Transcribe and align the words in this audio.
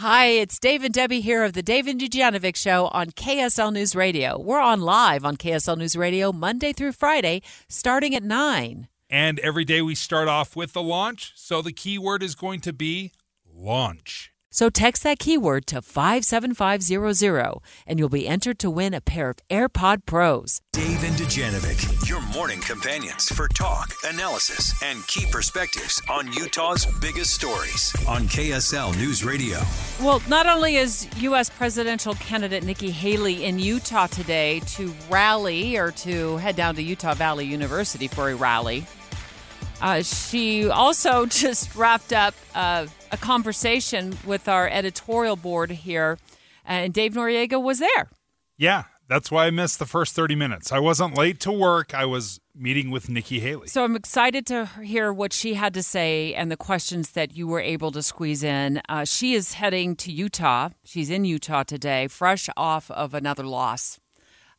Hi, 0.00 0.26
it's 0.26 0.58
Dave 0.58 0.84
and 0.84 0.92
Debbie 0.92 1.22
here 1.22 1.42
of 1.42 1.54
the 1.54 1.62
Dave 1.62 1.86
and 1.86 1.98
Dujanovic 1.98 2.54
Show 2.54 2.88
on 2.88 3.12
KSL 3.12 3.72
News 3.72 3.96
Radio. 3.96 4.38
We're 4.38 4.60
on 4.60 4.82
live 4.82 5.24
on 5.24 5.38
KSL 5.38 5.78
News 5.78 5.96
Radio 5.96 6.32
Monday 6.32 6.74
through 6.74 6.92
Friday, 6.92 7.40
starting 7.70 8.14
at 8.14 8.22
9. 8.22 8.88
And 9.08 9.38
every 9.38 9.64
day 9.64 9.80
we 9.80 9.94
start 9.94 10.28
off 10.28 10.54
with 10.54 10.74
the 10.74 10.82
launch. 10.82 11.32
So 11.34 11.62
the 11.62 11.72
keyword 11.72 12.22
is 12.22 12.34
going 12.34 12.60
to 12.60 12.74
be 12.74 13.12
launch. 13.50 14.32
So 14.56 14.70
text 14.70 15.02
that 15.02 15.18
keyword 15.18 15.66
to 15.66 15.82
57500 15.82 17.60
and 17.86 17.98
you'll 17.98 18.08
be 18.08 18.26
entered 18.26 18.58
to 18.60 18.70
win 18.70 18.94
a 18.94 19.02
pair 19.02 19.28
of 19.28 19.36
AirPod 19.50 20.06
Pros. 20.06 20.62
Dave 20.72 21.04
and 21.04 21.14
Dujanovic, 21.14 22.08
your 22.08 22.22
morning 22.32 22.62
companions 22.62 23.28
for 23.28 23.48
talk, 23.48 23.92
analysis, 24.06 24.74
and 24.82 25.06
key 25.08 25.26
perspectives 25.30 26.00
on 26.08 26.32
Utah's 26.32 26.86
biggest 27.02 27.34
stories 27.34 27.94
on 28.08 28.22
KSL 28.28 28.96
News 28.96 29.22
Radio. 29.22 29.58
Well, 30.00 30.22
not 30.26 30.46
only 30.46 30.76
is 30.76 31.06
U.S. 31.18 31.50
presidential 31.50 32.14
candidate 32.14 32.64
Nikki 32.64 32.90
Haley 32.90 33.44
in 33.44 33.58
Utah 33.58 34.06
today 34.06 34.60
to 34.60 34.90
rally 35.10 35.76
or 35.76 35.90
to 35.90 36.38
head 36.38 36.56
down 36.56 36.76
to 36.76 36.82
Utah 36.82 37.12
Valley 37.12 37.44
University 37.44 38.08
for 38.08 38.30
a 38.30 38.34
rally, 38.34 38.86
uh, 39.80 40.02
she 40.02 40.68
also 40.68 41.26
just 41.42 41.74
wrapped 41.74 42.12
up 42.12 42.34
uh, 42.54 42.86
a 43.12 43.16
conversation 43.16 44.16
with 44.24 44.48
our 44.48 44.68
editorial 44.68 45.36
board 45.36 45.70
here, 45.70 46.18
and 46.64 46.92
Dave 46.92 47.14
Noriega 47.14 47.62
was 47.62 47.78
there. 47.78 48.08
Yeah, 48.58 48.84
that's 49.08 49.30
why 49.30 49.46
I 49.46 49.50
missed 49.50 49.78
the 49.78 49.86
first 49.86 50.14
30 50.14 50.34
minutes. 50.34 50.72
I 50.72 50.78
wasn't 50.78 51.16
late 51.16 51.38
to 51.40 51.52
work. 51.52 51.94
I 51.94 52.06
was 52.06 52.40
meeting 52.54 52.90
with 52.90 53.08
Nikki 53.08 53.38
Haley. 53.38 53.68
So 53.68 53.84
I'm 53.84 53.94
excited 53.94 54.46
to 54.46 54.66
hear 54.82 55.12
what 55.12 55.32
she 55.32 55.54
had 55.54 55.74
to 55.74 55.82
say 55.82 56.34
and 56.34 56.50
the 56.50 56.56
questions 56.56 57.10
that 57.10 57.36
you 57.36 57.46
were 57.46 57.60
able 57.60 57.92
to 57.92 58.02
squeeze 58.02 58.42
in. 58.42 58.80
Uh, 58.88 59.04
she 59.04 59.34
is 59.34 59.54
heading 59.54 59.94
to 59.96 60.10
Utah. 60.10 60.70
She's 60.84 61.10
in 61.10 61.24
Utah 61.24 61.62
today, 61.62 62.08
fresh 62.08 62.48
off 62.56 62.90
of 62.90 63.14
another 63.14 63.44
loss. 63.44 64.00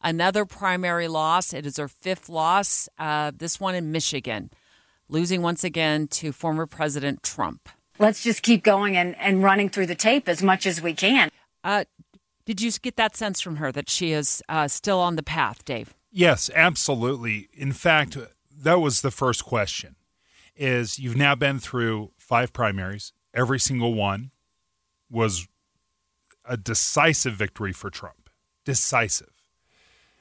Another 0.01 0.45
primary 0.45 1.07
loss. 1.07 1.53
It 1.53 1.65
is 1.65 1.77
her 1.77 1.87
fifth 1.87 2.29
loss, 2.29 2.87
uh, 2.99 3.31
this 3.35 3.59
one 3.59 3.73
in 3.73 3.91
Michigan 3.91 4.51
losing 5.09 5.41
once 5.41 5.63
again 5.63 6.07
to 6.07 6.31
former 6.31 6.65
President 6.65 7.23
Trump. 7.23 7.69
Let's 7.99 8.23
just 8.23 8.43
keep 8.43 8.63
going 8.63 8.95
and, 8.95 9.17
and 9.17 9.43
running 9.43 9.69
through 9.69 9.87
the 9.87 9.95
tape 9.95 10.29
as 10.29 10.43
much 10.43 10.65
as 10.65 10.81
we 10.81 10.93
can. 10.93 11.29
Uh, 11.63 11.85
did 12.45 12.61
you 12.61 12.71
get 12.71 12.95
that 12.95 13.15
sense 13.15 13.41
from 13.41 13.57
her 13.57 13.71
that 13.71 13.89
she 13.89 14.11
is 14.11 14.41
uh, 14.47 14.67
still 14.67 14.99
on 14.99 15.15
the 15.15 15.23
path, 15.23 15.65
Dave? 15.65 15.93
Yes, 16.11 16.49
absolutely. 16.55 17.49
In 17.53 17.73
fact, 17.73 18.17
that 18.61 18.79
was 18.79 19.01
the 19.01 19.11
first 19.11 19.43
question. 19.43 19.95
Is 20.55 20.97
you've 20.97 21.17
now 21.17 21.35
been 21.35 21.59
through 21.59 22.11
five 22.17 22.51
primaries. 22.51 23.13
Every 23.33 23.59
single 23.59 23.93
one 23.93 24.31
was 25.09 25.47
a 26.45 26.57
decisive 26.57 27.33
victory 27.33 27.73
for 27.73 27.91
Trump. 27.91 28.29
Decisive. 28.65 29.36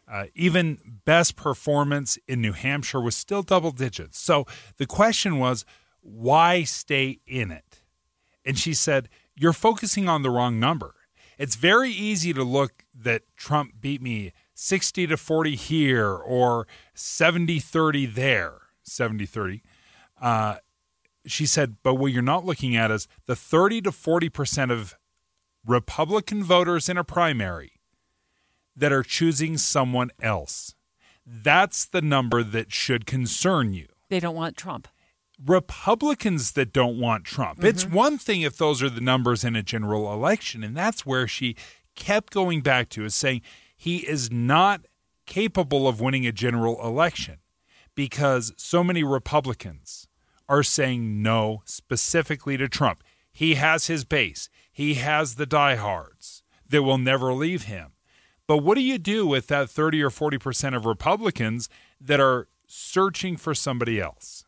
Uh, 0.09 0.27
even 0.35 0.79
best 1.05 1.35
performance 1.37 2.17
in 2.29 2.41
New 2.41 2.53
Hampshire 2.53 3.01
was 3.01 3.17
still 3.17 3.43
double 3.43 3.73
digits. 3.73 4.19
So 4.19 4.47
the 4.77 4.87
question 4.87 5.39
was, 5.39 5.65
why 6.01 6.62
stay 6.62 7.19
in 7.27 7.51
it? 7.51 7.83
And 8.45 8.57
she 8.57 8.73
said, 8.75 9.09
You're 9.34 9.53
focusing 9.53 10.09
on 10.09 10.23
the 10.23 10.31
wrong 10.31 10.61
number. 10.61 10.95
It's 11.39 11.57
very 11.57 11.91
easy 11.91 12.33
to 12.33 12.45
look 12.45 12.84
that 12.95 13.23
Trump 13.37 13.75
beat 13.81 14.01
me 14.01 14.33
60 14.55 15.09
to 15.09 15.17
40 15.17 15.57
here 15.57 16.12
or 16.12 16.67
70 16.95 17.59
30 17.59 18.07
there, 18.07 18.55
70 18.83 19.27
30. 19.27 19.62
Uh, 20.21 20.57
she 21.27 21.45
said, 21.45 21.77
but 21.83 21.95
what 21.95 22.12
you're 22.12 22.23
not 22.23 22.45
looking 22.45 22.77
at 22.77 22.91
is 22.91 23.09
the 23.27 23.37
30 23.37 23.83
to 23.83 23.91
40% 23.91 24.71
of 24.71 24.97
Republican 25.67 26.43
voters 26.43 26.89
in 26.89 26.97
a 26.97 27.05
primary 27.05 27.76
that 28.77 28.93
are 28.93 29.03
choosing 29.03 29.57
someone 29.57 30.11
else. 30.21 30.75
That's 31.27 31.87
the 31.87 32.03
number 32.03 32.43
that 32.43 32.73
should 32.73 33.06
concern 33.06 33.73
you. 33.73 33.87
They 34.09 34.21
don't 34.21 34.37
want 34.37 34.56
Trump. 34.56 34.89
Republicans 35.45 36.53
that 36.53 36.73
don't 36.73 36.99
want 36.99 37.25
Trump. 37.25 37.59
Mm-hmm. 37.59 37.67
It's 37.67 37.87
one 37.87 38.19
thing 38.19 38.43
if 38.43 38.56
those 38.56 38.83
are 38.83 38.91
the 38.91 39.00
numbers 39.00 39.45
in 39.45 39.56
a 39.56 39.62
general 39.62 40.12
election, 40.12 40.62
and 40.62 40.77
that's 40.77 41.05
where 41.05 41.27
she 41.27 41.56
kept 41.95 42.33
going 42.33 42.61
back 42.61 42.89
to 42.91 43.05
is 43.05 43.15
saying 43.15 43.43
he 43.77 43.99
is 43.99 44.31
not 44.31 44.87
capable 45.27 45.89
of 45.89 46.00
winning 46.00 46.27
a 46.27 46.33
general 46.33 46.81
election 46.87 47.39
because 47.95 48.53
so 48.56 48.84
many 48.84 49.03
Republicans 49.03 50.06
are 50.49 50.62
saying 50.62 51.23
no 51.23 51.62
specifically 51.65 52.56
to 52.56 52.69
Trump. 52.69 53.03
He 53.33 53.55
has 53.55 53.89
his 53.89 54.05
base. 54.05 54.49
He 54.71 54.95
has 54.95 55.34
the 55.34 55.47
diehards 55.47 56.43
that 56.69 56.83
will 56.83 56.99
never 56.99 57.33
leave 57.33 57.65
him. 57.65 57.93
But 58.47 58.59
what 58.59 58.77
do 58.77 58.83
you 58.83 58.99
do 58.99 59.27
with 59.27 59.49
that 59.49 59.69
30 59.69 60.03
or 60.03 60.11
40% 60.11 60.77
of 60.77 60.87
Republicans 60.87 61.69
that 62.01 62.21
are 62.21 62.49
searching 62.67 63.37
for 63.37 63.55
somebody 63.55 64.01
else? 64.01 64.45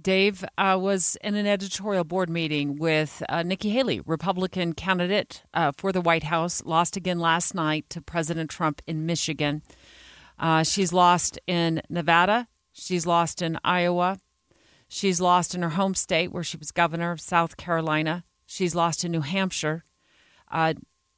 Dave 0.00 0.44
uh, 0.56 0.78
was 0.80 1.16
in 1.22 1.34
an 1.34 1.46
editorial 1.46 2.04
board 2.04 2.30
meeting 2.30 2.76
with 2.76 3.22
uh, 3.28 3.42
Nikki 3.42 3.70
Haley, 3.70 4.00
Republican 4.06 4.72
candidate 4.72 5.42
uh, 5.54 5.72
for 5.76 5.92
the 5.92 6.00
White 6.00 6.24
House, 6.24 6.62
lost 6.64 6.96
again 6.96 7.18
last 7.18 7.54
night 7.54 7.88
to 7.90 8.00
President 8.00 8.50
Trump 8.50 8.80
in 8.86 9.06
Michigan. 9.06 9.62
Uh, 10.38 10.62
she's 10.62 10.92
lost 10.92 11.38
in 11.46 11.82
Nevada. 11.88 12.46
She's 12.72 13.06
lost 13.06 13.42
in 13.42 13.58
Iowa. 13.64 14.18
She's 14.88 15.20
lost 15.20 15.54
in 15.54 15.62
her 15.62 15.70
home 15.70 15.94
state 15.94 16.32
where 16.32 16.44
she 16.44 16.56
was 16.56 16.70
governor 16.70 17.10
of 17.10 17.20
South 17.20 17.56
Carolina. 17.56 18.24
She's 18.46 18.74
lost 18.74 19.04
in 19.04 19.12
New 19.12 19.20
Hampshire. 19.20 19.84
Uh, 20.50 20.74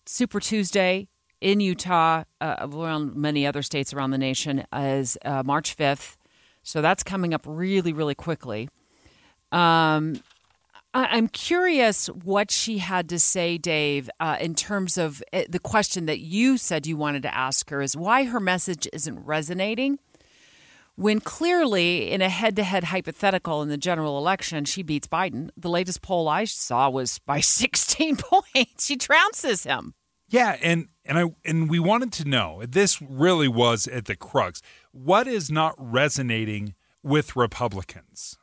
Super 0.06 0.41
Tuesday 0.41 1.09
in 1.40 1.60
Utah, 1.60 2.24
uh, 2.40 2.56
around 2.60 3.16
many 3.16 3.46
other 3.46 3.62
states 3.62 3.92
around 3.92 4.10
the 4.10 4.18
nation, 4.18 4.64
is 4.72 5.16
uh, 5.24 5.42
March 5.44 5.76
5th. 5.76 6.16
So 6.62 6.82
that's 6.82 7.02
coming 7.02 7.32
up 7.32 7.42
really, 7.46 7.92
really 7.92 8.14
quickly. 8.14 8.68
Um, 9.50 10.22
I- 10.92 11.16
am 11.16 11.28
curious 11.28 12.06
what 12.08 12.50
she 12.50 12.78
had 12.78 13.08
to 13.08 13.18
say, 13.18 13.58
Dave, 13.58 14.10
uh, 14.20 14.36
in 14.40 14.54
terms 14.54 14.98
of 14.98 15.22
uh, 15.32 15.44
the 15.48 15.58
question 15.58 16.06
that 16.06 16.20
you 16.20 16.58
said 16.58 16.86
you 16.86 16.96
wanted 16.96 17.22
to 17.22 17.34
ask 17.34 17.70
her 17.70 17.80
is 17.80 17.96
why 17.96 18.24
her 18.24 18.40
message 18.40 18.88
isn't 18.92 19.18
resonating 19.24 19.98
when 20.96 21.18
clearly 21.18 22.10
in 22.10 22.20
a 22.20 22.28
head-to-head 22.28 22.84
hypothetical 22.84 23.62
in 23.62 23.68
the 23.70 23.78
general 23.78 24.18
election 24.18 24.64
she 24.66 24.82
beats 24.82 25.06
biden 25.08 25.48
the 25.56 25.70
latest 25.70 26.02
poll 26.02 26.28
i 26.28 26.44
saw 26.44 26.90
was 26.90 27.18
by 27.20 27.40
16 27.40 28.16
points 28.16 28.84
she 28.86 28.96
trounces 28.96 29.64
him 29.64 29.94
yeah 30.28 30.56
and 30.62 30.88
and 31.10 31.19
I 31.19 31.25
and 31.44 31.69
we 31.69 31.81
wanted 31.81 32.12
to 32.12 32.25
know. 32.28 32.62
This 32.66 33.03
really 33.03 33.48
was 33.48 33.88
at 33.88 34.04
the 34.04 34.15
crux. 34.15 34.62
What 34.93 35.26
is 35.26 35.50
not 35.50 35.75
resonating 35.76 36.75
with 37.03 37.34
Republicans? 37.34 38.38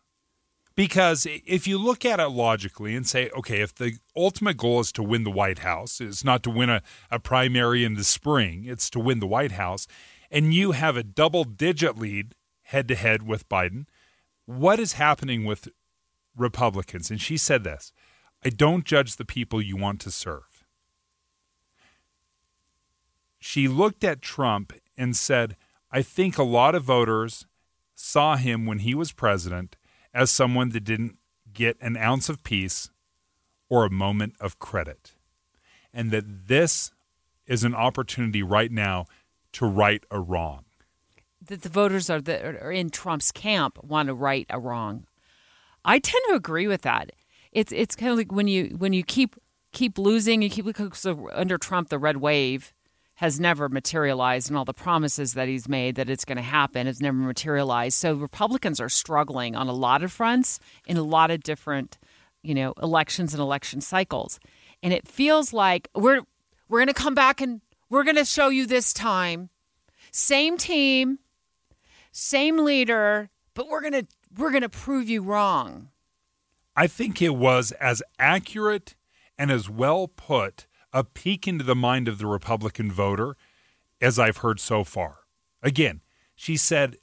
Because 0.75 1.25
if 1.25 1.65
you 1.65 1.79
look 1.79 2.05
at 2.05 2.19
it 2.19 2.27
logically 2.27 2.93
and 2.93 3.07
say, 3.07 3.31
okay, 3.35 3.61
if 3.61 3.73
the 3.73 3.93
ultimate 4.15 4.57
goal 4.57 4.81
is 4.81 4.91
to 4.91 5.01
win 5.01 5.23
the 5.23 5.31
White 5.31 5.59
House, 5.59 6.01
it's 6.01 6.25
not 6.25 6.43
to 6.43 6.51
win 6.51 6.69
a, 6.69 6.83
a 7.09 7.19
primary 7.19 7.83
in 7.83 7.95
the 7.95 8.03
spring, 8.03 8.65
it's 8.67 8.89
to 8.91 8.99
win 8.99 9.19
the 9.19 9.25
White 9.25 9.53
House, 9.53 9.87
and 10.29 10.53
you 10.53 10.73
have 10.73 10.97
a 10.97 11.03
double 11.03 11.45
digit 11.45 11.97
lead 11.97 12.35
head 12.63 12.87
to 12.89 12.95
head 12.95 13.23
with 13.23 13.47
Biden, 13.49 13.85
what 14.45 14.79
is 14.79 14.93
happening 14.93 15.45
with 15.45 15.69
Republicans? 16.35 17.09
And 17.09 17.19
she 17.19 17.37
said 17.37 17.63
this 17.63 17.93
I 18.43 18.49
don't 18.49 18.83
judge 18.85 19.15
the 19.15 19.25
people 19.25 19.61
you 19.61 19.77
want 19.77 20.01
to 20.01 20.11
serve 20.11 20.56
she 23.39 23.67
looked 23.67 24.03
at 24.03 24.21
Trump 24.21 24.73
and 24.97 25.15
said, 25.15 25.55
I 25.91 26.01
think 26.01 26.37
a 26.37 26.43
lot 26.43 26.75
of 26.75 26.83
voters 26.83 27.45
saw 27.95 28.35
him 28.35 28.65
when 28.65 28.79
he 28.79 28.93
was 28.93 29.11
president 29.11 29.75
as 30.13 30.31
someone 30.31 30.69
that 30.69 30.83
didn't 30.83 31.17
get 31.53 31.77
an 31.81 31.97
ounce 31.97 32.29
of 32.29 32.43
peace 32.43 32.89
or 33.69 33.85
a 33.85 33.89
moment 33.89 34.35
of 34.39 34.59
credit. 34.59 35.13
And 35.93 36.11
that 36.11 36.47
this 36.47 36.91
is 37.45 37.63
an 37.63 37.73
opportunity 37.73 38.43
right 38.43 38.71
now 38.71 39.05
to 39.53 39.65
right 39.65 40.03
a 40.11 40.19
wrong. 40.19 40.65
That 41.41 41.61
the 41.61 41.69
voters 41.69 42.09
are, 42.09 42.21
that 42.21 42.43
are 42.43 42.71
in 42.71 42.89
Trump's 42.89 43.31
camp 43.31 43.83
want 43.83 44.07
to 44.07 44.13
right 44.13 44.45
a 44.49 44.59
wrong. 44.59 45.05
I 45.85 45.99
tend 45.99 46.23
to 46.27 46.35
agree 46.35 46.67
with 46.67 46.81
that. 46.81 47.11
It's 47.53 47.71
it's 47.71 47.95
kind 47.95 48.11
of 48.11 48.17
like 48.17 48.31
when 48.31 48.47
you 48.47 48.75
when 48.77 48.91
you 48.91 49.03
keep 49.03 49.35
keep 49.71 49.97
losing, 49.97 50.41
you 50.41 50.49
keep 50.49 50.65
so 50.93 51.29
under 51.31 51.57
Trump 51.57 51.89
the 51.89 51.97
red 51.97 52.17
wave 52.17 52.73
has 53.17 53.39
never 53.39 53.67
materialized 53.67 54.47
and 54.47 54.57
all 54.57 54.65
the 54.65 54.73
promises 54.73 55.33
that 55.33 55.47
he's 55.47 55.67
made 55.67 55.95
that 55.95 56.07
it's 56.09 56.23
going 56.23 56.37
to 56.37 56.43
happen 56.43 56.85
has 56.85 57.01
never 57.01 57.17
materialized. 57.17 57.97
So 57.97 58.13
Republicans 58.13 58.79
are 58.79 58.89
struggling 58.89 59.55
on 59.55 59.67
a 59.67 59.73
lot 59.73 60.03
of 60.03 60.11
fronts 60.11 60.59
in 60.85 60.97
a 60.97 61.03
lot 61.03 61.31
of 61.31 61.41
different, 61.41 61.97
you 62.43 62.53
know, 62.53 62.73
elections 62.81 63.33
and 63.33 63.41
election 63.41 63.81
cycles. 63.81 64.39
And 64.83 64.93
it 64.93 65.07
feels 65.07 65.51
like 65.51 65.89
we're 65.95 66.21
we're 66.69 66.79
going 66.79 66.87
to 66.87 66.93
come 66.93 67.15
back 67.15 67.41
and 67.41 67.61
we're 67.89 68.03
going 68.03 68.17
to 68.17 68.25
show 68.25 68.49
you 68.49 68.67
this 68.67 68.93
time 68.93 69.49
same 70.11 70.57
team, 70.57 71.19
same 72.11 72.59
leader, 72.59 73.31
but 73.55 73.67
we're 73.67 73.81
going 73.81 73.93
to 73.93 74.07
we're 74.37 74.51
going 74.51 74.61
to 74.61 74.69
prove 74.69 75.09
you 75.09 75.23
wrong. 75.23 75.89
I 76.75 76.85
think 76.85 77.19
it 77.23 77.35
was 77.35 77.71
as 77.73 78.03
accurate 78.19 78.93
and 79.39 79.49
as 79.51 79.67
well 79.67 80.07
put 80.07 80.67
a 80.93 81.03
peek 81.03 81.47
into 81.47 81.63
the 81.63 81.75
mind 81.75 82.07
of 82.07 82.17
the 82.17 82.27
Republican 82.27 82.91
voter 82.91 83.35
as 84.01 84.19
I've 84.19 84.37
heard 84.37 84.59
so 84.59 84.83
far. 84.83 85.19
Again, 85.61 86.01
she 86.35 86.57
said 86.57 86.97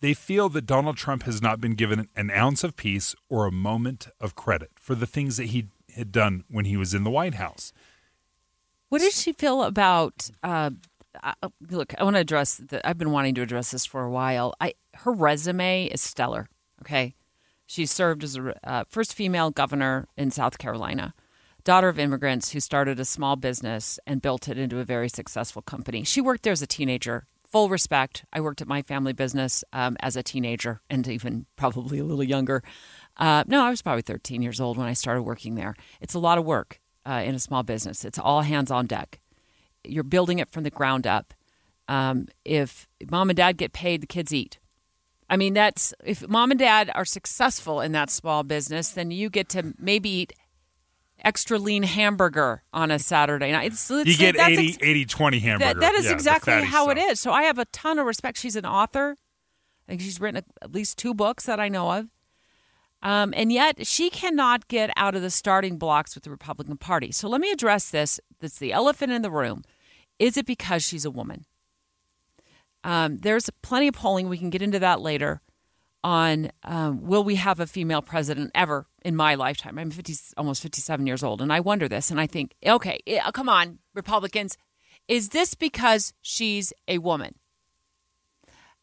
they 0.00 0.14
feel 0.14 0.48
that 0.48 0.66
Donald 0.66 0.96
Trump 0.96 1.24
has 1.24 1.40
not 1.40 1.60
been 1.60 1.74
given 1.74 2.08
an 2.16 2.30
ounce 2.30 2.64
of 2.64 2.76
peace 2.76 3.14
or 3.28 3.46
a 3.46 3.52
moment 3.52 4.08
of 4.20 4.34
credit 4.34 4.70
for 4.76 4.94
the 4.94 5.06
things 5.06 5.36
that 5.36 5.46
he 5.46 5.68
had 5.94 6.10
done 6.10 6.44
when 6.48 6.64
he 6.64 6.76
was 6.76 6.94
in 6.94 7.04
the 7.04 7.10
White 7.10 7.34
House. 7.34 7.72
What 8.88 9.00
does 9.00 9.20
she 9.20 9.32
feel 9.32 9.62
about? 9.62 10.30
Uh, 10.42 10.70
look, 11.70 11.94
I 11.98 12.04
want 12.04 12.16
to 12.16 12.20
address. 12.20 12.56
The, 12.56 12.86
I've 12.86 12.98
been 12.98 13.12
wanting 13.12 13.34
to 13.36 13.42
address 13.42 13.70
this 13.70 13.86
for 13.86 14.02
a 14.02 14.10
while. 14.10 14.54
I 14.60 14.74
her 14.94 15.12
resume 15.12 15.86
is 15.86 16.00
stellar. 16.00 16.48
Okay, 16.82 17.14
she 17.66 17.86
served 17.86 18.24
as 18.24 18.36
a 18.36 18.68
uh, 18.68 18.84
first 18.88 19.14
female 19.14 19.50
governor 19.50 20.08
in 20.16 20.30
South 20.30 20.58
Carolina, 20.58 21.14
daughter 21.64 21.88
of 21.88 21.98
immigrants 21.98 22.52
who 22.52 22.60
started 22.60 22.98
a 23.00 23.04
small 23.04 23.36
business 23.36 23.98
and 24.06 24.22
built 24.22 24.48
it 24.48 24.58
into 24.58 24.78
a 24.78 24.84
very 24.84 25.08
successful 25.08 25.62
company. 25.62 26.04
She 26.04 26.20
worked 26.20 26.42
there 26.42 26.52
as 26.52 26.62
a 26.62 26.66
teenager. 26.66 27.26
Full 27.44 27.68
respect. 27.68 28.24
I 28.32 28.40
worked 28.40 28.60
at 28.60 28.68
my 28.68 28.82
family 28.82 29.12
business 29.12 29.64
um, 29.72 29.96
as 30.00 30.16
a 30.16 30.22
teenager 30.22 30.80
and 30.88 31.06
even 31.08 31.46
probably 31.56 31.98
a 31.98 32.04
little 32.04 32.24
younger. 32.24 32.62
Uh, 33.16 33.44
no, 33.46 33.64
I 33.64 33.70
was 33.70 33.82
probably 33.82 34.02
13 34.02 34.40
years 34.40 34.60
old 34.60 34.76
when 34.76 34.86
I 34.86 34.92
started 34.92 35.22
working 35.22 35.56
there. 35.56 35.74
It's 36.00 36.14
a 36.14 36.20
lot 36.20 36.38
of 36.38 36.44
work 36.44 36.80
uh, 37.04 37.22
in 37.24 37.34
a 37.34 37.40
small 37.40 37.62
business. 37.62 38.04
It's 38.04 38.18
all 38.18 38.42
hands 38.42 38.70
on 38.70 38.86
deck. 38.86 39.20
You're 39.82 40.04
building 40.04 40.38
it 40.38 40.50
from 40.50 40.62
the 40.62 40.70
ground 40.70 41.06
up. 41.06 41.34
Um, 41.88 42.28
if 42.44 42.86
mom 43.10 43.30
and 43.30 43.36
dad 43.36 43.56
get 43.56 43.72
paid, 43.72 44.00
the 44.00 44.06
kids 44.06 44.32
eat. 44.32 44.58
I 45.28 45.36
mean, 45.36 45.54
that's 45.54 45.94
if 46.04 46.28
mom 46.28 46.50
and 46.50 46.58
dad 46.58 46.90
are 46.94 47.04
successful 47.04 47.80
in 47.80 47.92
that 47.92 48.10
small 48.10 48.42
business, 48.42 48.90
then 48.90 49.10
you 49.10 49.30
get 49.30 49.48
to 49.50 49.74
maybe 49.78 50.10
eat 50.10 50.32
extra 51.24 51.58
lean 51.58 51.82
hamburger 51.82 52.62
on 52.72 52.90
a 52.90 52.98
Saturday 52.98 53.52
night. 53.52 53.72
It's, 53.72 53.90
it's, 53.90 54.10
you 54.10 54.16
get 54.16 54.36
80, 54.36 54.68
ex- 54.68 54.78
80 54.80 55.04
20 55.06 55.38
hamburger. 55.38 55.74
that, 55.74 55.80
that 55.80 55.94
is 55.94 56.06
yeah, 56.06 56.12
exactly 56.12 56.52
how 56.62 56.84
stuff. 56.84 56.96
it 56.96 57.00
is. 57.00 57.20
So 57.20 57.32
I 57.32 57.44
have 57.44 57.58
a 57.58 57.64
ton 57.66 57.98
of 57.98 58.06
respect. 58.06 58.38
She's 58.38 58.56
an 58.56 58.66
author. 58.66 59.16
I 59.86 59.92
think 59.92 60.00
she's 60.00 60.20
written 60.20 60.42
at 60.62 60.72
least 60.72 60.98
two 60.98 61.14
books 61.14 61.46
that 61.46 61.60
I 61.60 61.68
know 61.68 61.92
of. 61.92 62.06
Um, 63.02 63.32
and 63.36 63.50
yet 63.50 63.86
she 63.86 64.10
cannot 64.10 64.68
get 64.68 64.90
out 64.96 65.14
of 65.14 65.22
the 65.22 65.30
starting 65.30 65.78
blocks 65.78 66.14
with 66.14 66.24
the 66.24 66.30
Republican 66.30 66.76
Party. 66.76 67.12
So 67.12 67.28
let 67.28 67.40
me 67.40 67.50
address 67.50 67.90
this. 67.90 68.20
That's 68.40 68.58
the 68.58 68.72
elephant 68.72 69.12
in 69.12 69.22
the 69.22 69.30
room. 69.30 69.62
Is 70.18 70.36
it 70.36 70.46
because 70.46 70.84
she's 70.84 71.06
a 71.06 71.10
woman? 71.10 71.46
Um, 72.84 73.18
there's 73.18 73.48
plenty 73.62 73.88
of 73.88 73.94
polling. 73.94 74.28
We 74.28 74.38
can 74.38 74.50
get 74.50 74.62
into 74.62 74.78
that 74.78 75.00
later 75.00 75.40
on 76.02 76.50
um, 76.64 77.06
will 77.06 77.24
we 77.24 77.36
have 77.36 77.60
a 77.60 77.66
female 77.66 78.02
president 78.02 78.50
ever 78.54 78.86
in 79.04 79.16
my 79.16 79.34
lifetime? 79.34 79.78
I'm 79.78 79.90
50, 79.90 80.14
almost 80.36 80.62
57 80.62 81.06
years 81.06 81.22
old, 81.22 81.40
and 81.42 81.52
I 81.52 81.60
wonder 81.60 81.88
this. 81.88 82.10
And 82.10 82.20
I 82.20 82.26
think, 82.26 82.54
okay, 82.66 83.00
come 83.32 83.48
on, 83.48 83.78
Republicans. 83.94 84.56
Is 85.08 85.30
this 85.30 85.54
because 85.54 86.12
she's 86.22 86.72
a 86.86 86.98
woman? 86.98 87.34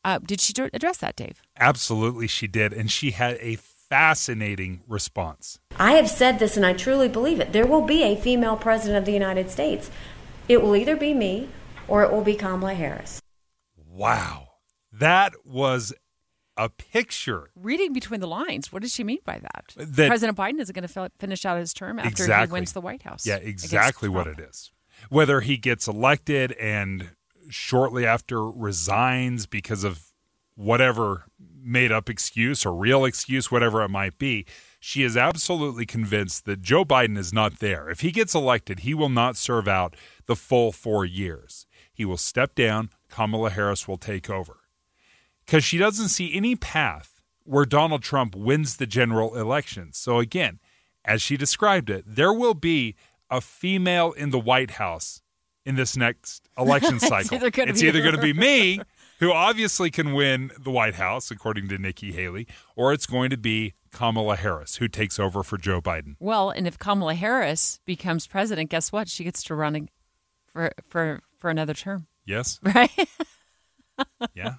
Uh, 0.04 0.20
did 0.20 0.40
she 0.40 0.54
address 0.74 0.98
that, 0.98 1.16
Dave? 1.16 1.42
Absolutely, 1.60 2.28
she 2.28 2.48
did. 2.48 2.74
And 2.74 2.92
she 2.92 3.12
had 3.12 3.38
a 3.42 3.56
fascinating 3.56 4.82
response. 4.88 5.60
I 5.78 5.94
have 5.94 6.10
said 6.10 6.40
this 6.40 6.58
and 6.58 6.66
I 6.66 6.74
truly 6.74 7.08
believe 7.08 7.40
it. 7.40 7.54
There 7.54 7.66
will 7.66 7.82
be 7.82 8.04
a 8.04 8.16
female 8.16 8.58
president 8.58 8.98
of 8.98 9.06
the 9.06 9.14
United 9.14 9.50
States. 9.50 9.90
It 10.48 10.62
will 10.62 10.76
either 10.76 10.96
be 10.96 11.14
me 11.14 11.50
or 11.88 12.04
it 12.04 12.12
will 12.12 12.24
be 12.24 12.36
Kamala 12.36 12.74
Harris. 12.74 13.22
Wow. 13.90 14.48
That 14.92 15.34
was 15.46 15.94
a 16.58 16.70
picture. 16.70 17.52
Reading 17.56 17.94
between 17.94 18.20
the 18.20 18.28
lines, 18.28 18.72
what 18.72 18.82
does 18.82 18.94
she 18.94 19.04
mean 19.04 19.20
by 19.26 19.40
that? 19.40 19.74
that 19.76 20.08
President 20.08 20.38
Biden 20.38 20.60
isn't 20.60 20.74
going 20.74 20.88
to 20.88 21.12
finish 21.20 21.46
out 21.46 21.58
his 21.58 21.74
term 21.74 22.00
after 22.00 22.10
exactly. 22.10 22.48
he 22.48 22.54
wins 22.54 22.74
the 22.74 22.82
White 22.82 23.04
House. 23.04 23.26
Yeah, 23.26 23.36
exactly 23.36 24.10
what 24.10 24.28
it 24.28 24.40
is. 24.40 24.72
Whether 25.10 25.42
he 25.42 25.58
gets 25.58 25.88
elected 25.88 26.54
and 26.54 27.10
shortly 27.50 28.06
after 28.06 28.50
resigns 28.50 29.46
because 29.46 29.84
of 29.84 30.12
whatever 30.56 31.26
made 31.62 31.92
up 31.92 32.10
excuse 32.10 32.66
or 32.66 32.74
real 32.74 33.06
excuse, 33.06 33.52
whatever 33.52 33.84
it 33.84 33.90
might 33.90 34.18
be, 34.18 34.46
she 34.80 35.04
is 35.04 35.16
absolutely 35.16 35.86
convinced 35.86 36.46
that 36.46 36.62
Joe 36.62 36.84
Biden 36.84 37.18
is 37.18 37.34
not 37.34 37.60
there. 37.60 37.90
If 37.90 38.02
he 38.02 38.12
gets 38.12 38.34
elected, 38.34 38.80
he 38.80 38.94
will 38.94 39.10
not 39.10 39.38
serve 39.38 39.68
out 39.68 39.96
the 40.26 40.36
full 40.36 40.72
four 40.72 41.06
years. 41.06 41.66
He 41.94 42.06
will 42.06 42.18
step 42.18 42.56
down, 42.56 42.90
Kamala 43.10 43.50
Harris 43.50 43.88
will 43.88 43.98
take 43.98 44.30
over. 44.30 44.58
Because 45.48 45.64
she 45.64 45.80
doesn't 45.80 46.10
see 46.10 46.36
any 46.36 46.56
path 46.56 47.22
where 47.44 47.66
Donald 47.66 48.04
Trump 48.04 48.36
wins 48.36 48.78
the 48.78 48.86
general 48.86 49.36
election. 49.36 49.94
So, 49.94 50.20
again, 50.20 50.60
as 51.06 51.22
she 51.22 51.38
described 51.38 51.90
it, 51.90 52.04
there 52.06 52.34
will 52.34 52.54
be 52.54 52.96
a 53.32 53.42
female 53.42 54.12
in 54.12 54.30
the 54.30 54.40
White 54.40 54.72
House 54.72 55.22
in 55.66 55.76
this 55.76 55.98
next 55.98 56.48
election 56.58 57.00
cycle. 57.00 57.40
it's 57.42 57.82
either 57.82 58.02
going 58.02 58.16
to 58.16 58.22
be 58.22 58.34
me 58.34 58.82
who 59.20 59.32
obviously 59.32 59.90
can 59.90 60.14
win 60.14 60.52
the 60.60 60.70
White 60.70 60.96
House, 60.96 61.32
according 61.32 61.70
to 61.70 61.78
Nikki 61.78 62.12
Haley, 62.12 62.46
or 62.76 62.94
it's 62.94 63.06
going 63.06 63.30
to 63.30 63.38
be 63.38 63.74
Kamala 63.92 64.36
Harris, 64.36 64.76
who 64.76 64.88
takes 64.88 65.18
over 65.18 65.44
for 65.44 65.58
Joe 65.58 65.82
Biden. 65.82 66.16
Well, 66.20 66.50
and 66.50 66.68
if 66.68 66.78
Kamala 66.78 67.16
Harris 67.16 67.80
becomes 67.86 68.28
president, 68.28 68.70
guess 68.70 68.92
what? 68.92 69.08
She 69.08 69.24
gets 69.24 69.42
to 69.44 69.56
run 69.56 69.90
for 70.46 70.72
for 70.84 71.22
for 71.38 71.50
another 71.50 71.74
term. 71.74 72.08
Yes. 72.26 72.60
Right. 72.76 72.92
yeah. 74.36 74.56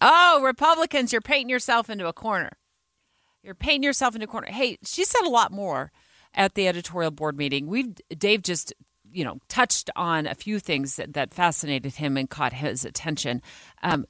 Oh, 0.00 0.40
Republicans, 0.42 1.12
you're 1.12 1.20
painting 1.20 1.48
yourself 1.48 1.88
into 1.88 2.06
a 2.06 2.12
corner. 2.12 2.50
You're 3.42 3.54
painting 3.54 3.82
yourself 3.82 4.14
into 4.14 4.24
a 4.24 4.28
corner. 4.28 4.48
Hey, 4.48 4.78
she 4.84 5.04
said 5.04 5.24
a 5.24 5.30
lot 5.30 5.52
more 5.52 5.92
at 6.34 6.54
the 6.54 6.66
editorial 6.66 7.10
board 7.10 7.36
meeting. 7.36 7.66
We've 7.66 7.94
Dave 8.18 8.42
just 8.42 8.72
you 9.14 9.24
know, 9.24 9.38
touched 9.48 9.90
on 9.94 10.26
a 10.26 10.34
few 10.34 10.58
things 10.58 10.96
that, 10.96 11.14
that 11.14 11.32
fascinated 11.32 11.94
him 11.94 12.16
and 12.16 12.28
caught 12.28 12.52
his 12.52 12.84
attention. 12.84 13.40
Um, 13.82 14.06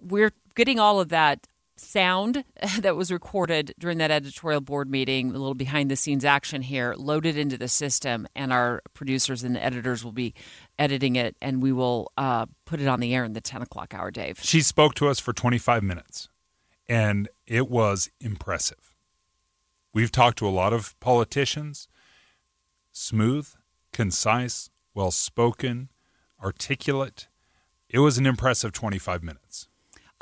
we're 0.00 0.32
getting 0.54 0.78
all 0.78 1.00
of 1.00 1.08
that 1.08 1.48
sound 1.76 2.44
that 2.78 2.96
was 2.96 3.10
recorded 3.10 3.74
during 3.78 3.98
that 3.98 4.10
editorial 4.10 4.60
board 4.60 4.90
meeting, 4.90 5.30
a 5.30 5.32
little 5.32 5.54
behind 5.54 5.90
the 5.90 5.96
scenes 5.96 6.24
action 6.24 6.62
here, 6.62 6.94
loaded 6.96 7.36
into 7.36 7.56
the 7.56 7.68
system, 7.68 8.26
and 8.34 8.52
our 8.52 8.82
producers 8.94 9.42
and 9.42 9.56
editors 9.56 10.04
will 10.04 10.12
be 10.12 10.34
editing 10.78 11.16
it, 11.16 11.36
and 11.40 11.62
we 11.62 11.72
will 11.72 12.12
uh, 12.16 12.46
put 12.64 12.80
it 12.80 12.86
on 12.86 13.00
the 13.00 13.14
air 13.14 13.24
in 13.24 13.32
the 13.32 13.40
10 13.40 13.62
o'clock 13.62 13.94
hour, 13.94 14.10
Dave. 14.10 14.40
She 14.42 14.60
spoke 14.60 14.94
to 14.94 15.08
us 15.08 15.20
for 15.20 15.32
25 15.32 15.82
minutes, 15.82 16.28
and 16.88 17.28
it 17.46 17.68
was 17.68 18.10
impressive. 18.20 18.94
We've 19.92 20.12
talked 20.12 20.38
to 20.38 20.48
a 20.48 20.50
lot 20.50 20.72
of 20.72 20.98
politicians, 20.98 21.88
smooth, 22.92 23.48
concise, 23.92 24.70
well 24.92 25.10
spoken, 25.10 25.88
articulate. 26.42 27.28
It 27.88 28.00
was 28.00 28.18
an 28.18 28.26
impressive 28.26 28.72
25 28.72 29.22
minutes. 29.22 29.68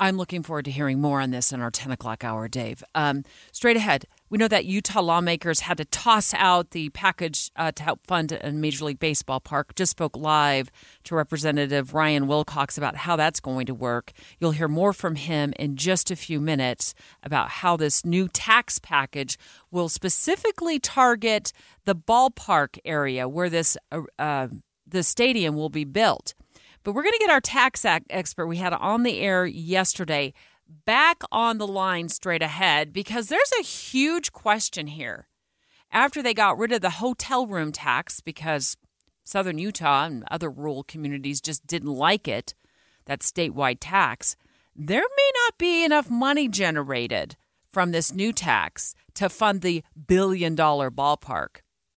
I'm 0.03 0.17
looking 0.17 0.43
forward 0.43 0.65
to 0.65 0.71
hearing 0.71 0.99
more 0.99 1.21
on 1.21 1.31
this 1.31 1.53
in 1.53 1.61
our 1.61 1.71
10 1.71 1.93
o'clock 1.93 2.25
hour, 2.25 2.49
Dave. 2.49 2.83
Um, 2.93 3.23
straight 3.53 3.77
ahead, 3.77 4.03
we 4.29 4.37
know 4.37 4.49
that 4.49 4.65
Utah 4.65 4.99
lawmakers 4.99 5.61
had 5.61 5.77
to 5.77 5.85
toss 5.85 6.33
out 6.33 6.71
the 6.71 6.89
package 6.89 7.51
uh, 7.55 7.71
to 7.71 7.83
help 7.83 8.05
fund 8.05 8.33
a 8.33 8.51
Major 8.51 8.83
League 8.83 8.99
Baseball 8.99 9.39
park. 9.39 9.75
Just 9.75 9.91
spoke 9.91 10.17
live 10.17 10.69
to 11.05 11.15
Representative 11.15 11.93
Ryan 11.93 12.27
Wilcox 12.27 12.77
about 12.77 12.97
how 12.97 13.15
that's 13.15 13.39
going 13.39 13.65
to 13.65 13.73
work. 13.73 14.11
You'll 14.41 14.51
hear 14.51 14.67
more 14.67 14.91
from 14.91 15.15
him 15.15 15.53
in 15.57 15.77
just 15.77 16.11
a 16.11 16.17
few 16.17 16.41
minutes 16.41 16.93
about 17.23 17.47
how 17.47 17.77
this 17.77 18.03
new 18.03 18.27
tax 18.27 18.79
package 18.79 19.37
will 19.71 19.87
specifically 19.87 20.79
target 20.79 21.53
the 21.85 21.95
ballpark 21.95 22.77
area 22.83 23.29
where 23.29 23.49
this 23.49 23.77
uh, 23.89 24.01
uh, 24.19 24.49
the 24.85 25.01
stadium 25.01 25.55
will 25.55 25.69
be 25.69 25.85
built. 25.85 26.33
But 26.83 26.93
we're 26.93 27.03
going 27.03 27.13
to 27.13 27.19
get 27.19 27.29
our 27.29 27.41
tax 27.41 27.85
expert 27.85 28.47
we 28.47 28.57
had 28.57 28.73
on 28.73 29.03
the 29.03 29.19
air 29.19 29.45
yesterday 29.45 30.33
back 30.85 31.21
on 31.31 31.57
the 31.57 31.67
line 31.67 32.09
straight 32.09 32.41
ahead 32.41 32.91
because 32.91 33.27
there's 33.27 33.51
a 33.59 33.63
huge 33.63 34.31
question 34.31 34.87
here. 34.87 35.27
After 35.91 36.21
they 36.21 36.33
got 36.33 36.57
rid 36.57 36.71
of 36.71 36.81
the 36.81 36.89
hotel 36.89 37.47
room 37.47 37.71
tax 37.71 38.19
because 38.19 38.75
southern 39.23 39.57
Utah 39.57 40.05
and 40.05 40.23
other 40.29 40.49
rural 40.49 40.83
communities 40.83 41.39
just 41.39 41.65
didn't 41.67 41.93
like 41.93 42.27
it, 42.27 42.53
that 43.05 43.19
statewide 43.19 43.77
tax, 43.79 44.35
there 44.75 45.03
may 45.03 45.31
not 45.45 45.57
be 45.57 45.85
enough 45.85 46.09
money 46.09 46.47
generated 46.47 47.35
from 47.69 47.91
this 47.91 48.13
new 48.13 48.33
tax 48.33 48.95
to 49.13 49.29
fund 49.29 49.61
the 49.61 49.83
billion 50.07 50.55
dollar 50.55 50.89
ballpark. 50.89 51.62